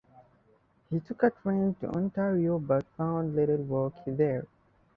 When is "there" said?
4.07-4.47